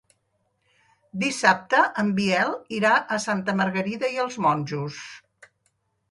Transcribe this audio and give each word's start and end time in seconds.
Dissabte 1.23 1.81
en 2.03 2.07
Biel 2.19 2.55
irà 2.77 2.93
a 3.15 3.19
Santa 3.25 3.55
Margarida 3.59 4.09
i 4.15 4.17
els 4.25 4.39
Monjos. 4.47 4.97